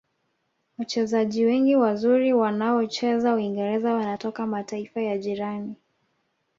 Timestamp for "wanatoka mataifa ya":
3.93-5.17